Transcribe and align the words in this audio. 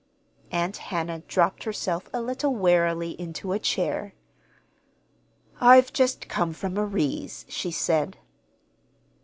Aunt 0.51 0.77
Hannah 0.77 1.19
dropped 1.27 1.63
herself 1.63 2.09
a 2.11 2.23
little 2.23 2.55
wearily 2.55 3.11
into 3.21 3.51
a 3.51 3.59
chair. 3.59 4.15
"I've 5.59 5.93
just 5.93 6.27
come 6.27 6.53
from 6.53 6.73
Marie's," 6.73 7.45
she 7.47 7.69
said. 7.69 8.17